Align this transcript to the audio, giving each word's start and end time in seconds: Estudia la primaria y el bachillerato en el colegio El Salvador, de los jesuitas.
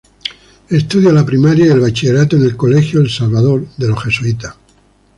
Estudia 0.69 1.11
la 1.13 1.23
primaria 1.23 1.65
y 1.67 1.69
el 1.69 1.79
bachillerato 1.79 2.35
en 2.35 2.41
el 2.41 2.57
colegio 2.57 3.01
El 3.01 3.09
Salvador, 3.11 3.67
de 3.77 3.87
los 3.87 4.03
jesuitas. 4.03 4.51